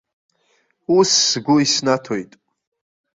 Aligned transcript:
Ус 0.97 1.11
сгәы 1.29 1.55
иснаҭоит. 1.63 2.31